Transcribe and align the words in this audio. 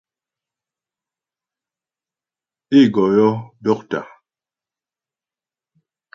Ê 2.79 2.81
gɔ 2.93 3.03
yɔ́ 3.15 3.31
dɔ́ktà. 3.63 3.99